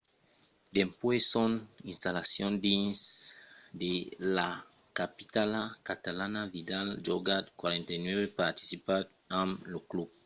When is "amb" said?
9.41-9.51